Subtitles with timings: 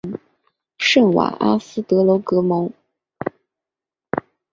[0.79, 2.73] 圣瓦阿斯德隆格蒙。